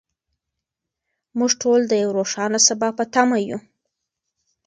موږ 1.37 1.51
ټول 1.61 1.79
د 1.87 1.93
یو 2.03 2.09
روښانه 2.19 2.59
سبا 2.67 2.89
په 2.97 3.03
تمه 3.13 3.37
یو. 3.49 3.59